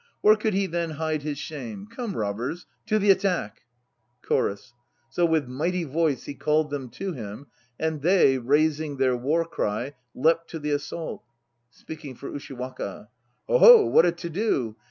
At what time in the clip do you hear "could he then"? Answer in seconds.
0.35-0.89